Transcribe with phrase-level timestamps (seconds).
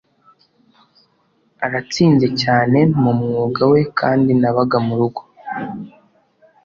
[1.65, 5.21] Aratsinze cyane mu mwuga we kandi nabaga murugo